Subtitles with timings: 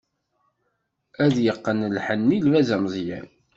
[1.23, 3.27] Ad yeqqen lḥenni, lbaz ameẓyan.